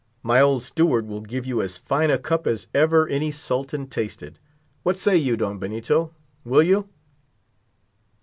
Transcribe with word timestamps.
My 0.23 0.41
old 0.41 0.63
steward 0.63 1.05
will 1.05 1.21
give 1.21 1.45
you 1.45 1.61
as 1.61 1.77
fine 1.77 2.09
a 2.09 2.17
cup 2.17 2.47
as 2.47 2.65
ever 2.73 3.07
any 3.07 3.29
sultan 3.29 3.85
tasted. 3.85 4.39
What 4.81 4.97
say 4.97 5.15
you, 5.15 5.37
Don 5.37 5.59
Benito, 5.59 6.15
will 6.43 6.63
you?" 6.63 6.89